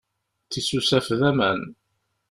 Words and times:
Tisusaf 0.49 1.07
d 1.19 1.21
aman. 1.29 1.59